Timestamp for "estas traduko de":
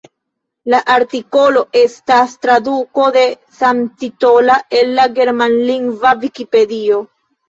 1.81-3.25